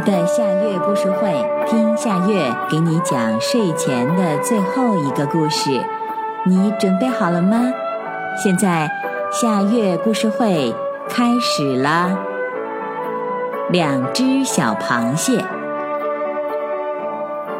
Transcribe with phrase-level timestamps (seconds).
[0.00, 1.32] 的夏月故事会，
[1.68, 5.70] 听夏月给你讲睡前的最后一个故事。
[6.46, 7.72] 你准备好了吗？
[8.42, 8.90] 现在
[9.32, 10.74] 夏月故事会
[11.08, 12.18] 开始啦！
[13.70, 15.44] 两只小螃蟹，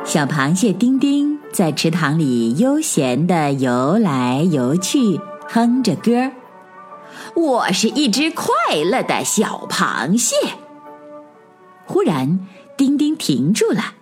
[0.05, 6.31] 小螃蟹丁丁在池塘里悠闲地游来游去，哼着歌
[7.35, 8.45] 我是一只快
[8.85, 10.35] 乐的小螃蟹。
[11.89, 13.95] 忽然，丁丁停住了。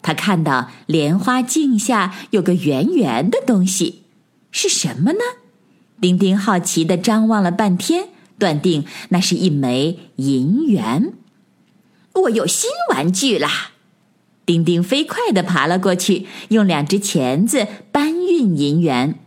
[0.00, 4.04] 他看到莲花镜下有个圆圆的东西，
[4.52, 5.18] 是什么呢？
[6.00, 11.12] 丁丁好奇地张望了半天，断定那是一枚银元。
[12.14, 13.72] 我有新玩具啦！
[14.46, 19.18] 丁丁飞快地爬了过去，用两只钳子搬运银元。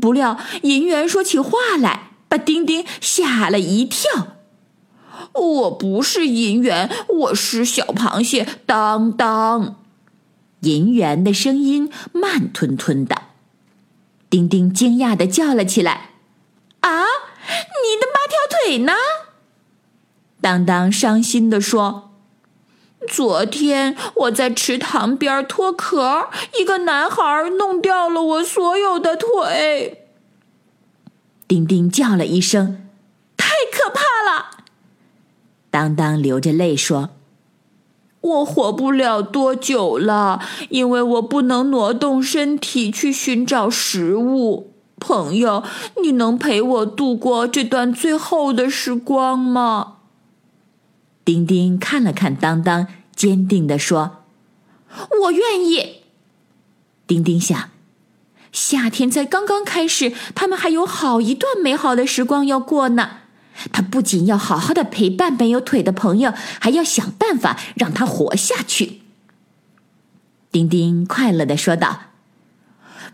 [0.00, 4.36] 不料银元说起话来，把丁丁吓了一跳。
[5.32, 9.76] 我不是银元，我是小螃蟹当当。
[10.60, 13.16] 银元的声音慢吞吞的。
[14.28, 16.10] 丁丁惊讶的叫了起来
[16.80, 18.92] ：“啊，你的八条腿呢？”
[20.40, 22.10] 当当伤心的说
[23.08, 30.06] ：“昨天我在池塘边脱壳，一个男孩弄掉了我所有的腿。”
[31.48, 32.86] 丁丁叫了一声：“！”
[35.70, 37.10] 当当流着泪说
[38.20, 44.72] ：“我活不了多久了，因为我不能挪动身体去寻找食物。
[44.98, 45.64] 朋友，
[46.02, 49.94] 你能陪我度过这段最后的时光吗？”
[51.24, 54.24] 丁丁看了看当当，坚定地说
[55.22, 56.02] ：“我愿意。”
[57.06, 57.70] 丁丁想，
[58.50, 63.10] 夏天才刚刚开始，他们还有好一段美好的时光要过呢。
[63.72, 69.00] 他不仅要好好的陪伴没有腿的朋友，还要想办法让他活下去。
[70.50, 72.00] 丁丁快乐的说道：“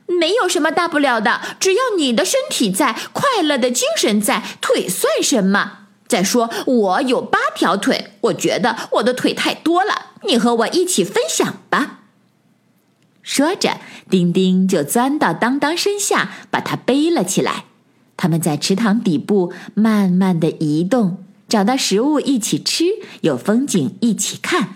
[0.06, 5.80] 没有什么大不了的，只要你的身体在，快乐的精神在，腿算什么？
[6.08, 12.00] 再说我有八条腿，我觉得我的腿太多了，你和我一起分享吧。”
[13.22, 17.64] 说着，丁丁就钻到当当身下，把他背了起来。
[18.16, 21.18] 他们在池塘底部慢慢的移动，
[21.48, 22.84] 找到食物一起吃，
[23.20, 24.70] 有风景一起看。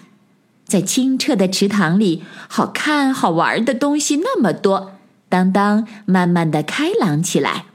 [0.67, 4.93] 在清澈的池塘里，好看好玩的东西那么多。
[5.29, 7.67] 当当慢慢的开朗起来。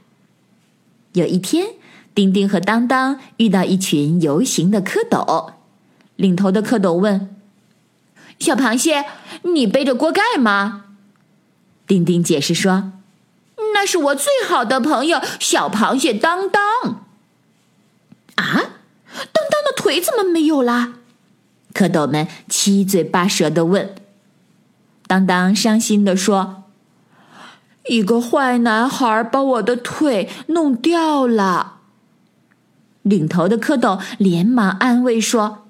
[1.14, 1.68] 有一天，
[2.14, 5.54] 丁丁和当当遇到一群游行的蝌蚪，
[6.16, 7.36] 领头的蝌蚪问
[8.40, 9.06] ：“小螃蟹，
[9.42, 10.86] 你背着锅盖吗？”
[11.88, 12.92] 丁丁解释说。
[13.76, 16.64] 那是我最好的朋友小螃蟹当当。
[18.36, 20.94] 啊，当当的腿怎么没有啦？
[21.74, 23.94] 蝌蚪们七嘴八舌的问。
[25.08, 26.64] 当当伤心的说
[27.88, 31.80] ：“一个坏男孩把我的腿弄掉了。”
[33.04, 35.66] 领头的蝌蚪连忙安慰说：“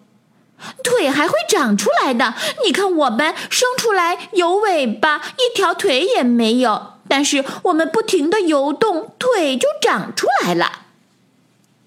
[0.84, 2.36] 腿还会长出来的，
[2.66, 10.82] 你看我们生出来有尾巴，一条腿也没有。”但是我们不停的游动，腿就长出来了。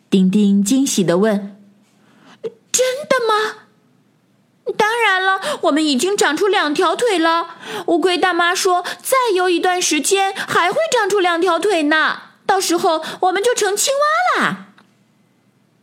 [0.08, 1.56] 丁丁惊喜的问
[2.72, 3.64] ：“真的吗
[4.76, 7.56] ？”“当然了，我们已经长出两条腿了。”
[7.88, 12.22] 乌龟大妈说：“再游一段时间，还会长出两条腿呢。
[12.46, 13.92] 到时候我们就成青
[14.36, 14.66] 蛙啦。”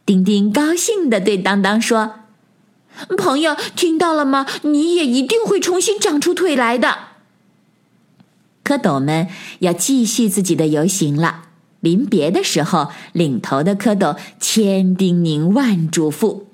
[0.06, 2.20] 丁丁高兴的对当当说
[3.18, 4.46] ：“朋友，听到了吗？
[4.62, 6.98] 你也一定会重新长出腿来的。”
[8.66, 9.28] 蝌蚪们
[9.60, 11.44] 要继续自己的游行了。
[11.82, 16.46] 临别的时候，领头的蝌蚪千叮咛万嘱咐：“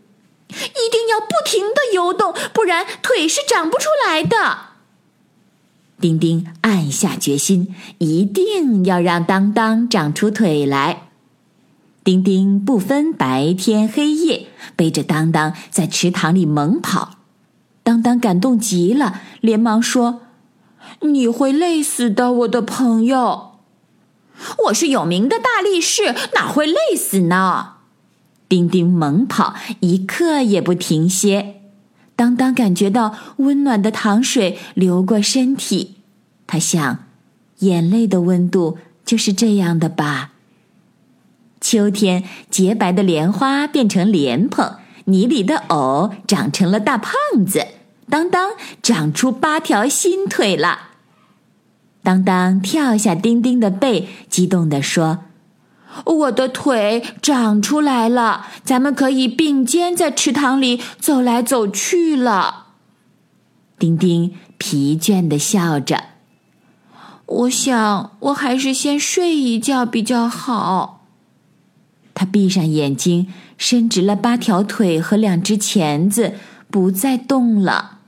[0.52, 4.72] 一定要不停的游动，不然腿是长不出来的。”
[6.02, 11.04] 丁丁暗下决心，一定要让当当长出腿来。
[12.04, 17.18] 丁丁不分白天黑夜，背着当当在池塘里猛跑。
[17.84, 20.22] 当当感动极了，连忙说。
[21.00, 23.52] 你会累死的，我的朋友。
[24.66, 27.74] 我是有名的大力士，哪会累死呢？
[28.50, 31.62] 丁丁猛跑，一刻也不停歇。
[32.16, 35.96] 当当感觉到温暖的糖水流过身体，
[36.46, 37.06] 他想，
[37.60, 40.32] 眼泪的温度就是这样的吧。
[41.60, 47.14] 秋天，洁白的莲花变成莲蓬，泥里的藕长成了大胖
[47.46, 47.66] 子。
[48.12, 48.52] 当当
[48.84, 50.90] 长出八条新腿了。
[52.04, 55.19] 当当跳下丁丁的背，激动地说
[56.04, 62.66] ：“我的腿长出来了，咱们可以并肩在池塘里走来走去了。
[63.80, 66.04] 丁丁疲倦的笑着。
[67.25, 71.06] 我想，我还是先睡一觉比较好。
[72.14, 76.34] 他闭上眼睛，伸直了八条腿和两只钳子，
[76.69, 78.00] 不再动了。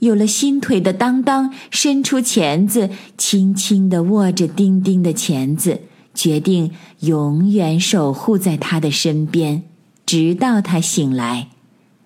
[0.00, 5.82] 有了新腿的当当伸出钳子，轻轻地握着丁丁的钳子。
[6.12, 9.62] 决定永远守护在他的身边，
[10.04, 11.48] 直到他醒来。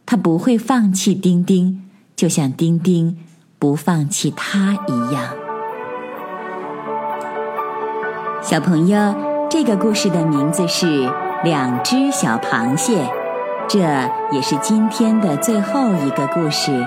[0.05, 3.17] 他不会放弃丁丁，就像丁丁
[3.59, 5.35] 不放弃他一样。
[8.43, 9.15] 小朋友，
[9.51, 10.87] 这个故事的名字是
[11.43, 13.03] 《两只小螃蟹》，
[13.67, 13.79] 这
[14.37, 16.87] 也是今天的最后一个故事。